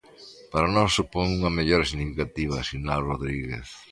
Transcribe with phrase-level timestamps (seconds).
[0.51, 3.67] Para nós supón unha mellora significativa, sinala Rodríguez.